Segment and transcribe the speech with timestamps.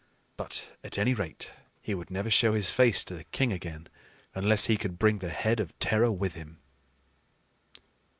[0.35, 3.87] But at any rate he would never show his face to the king again,
[4.33, 6.57] unless he could bring the head of terror with him.